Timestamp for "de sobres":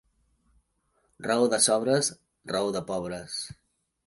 1.55-2.09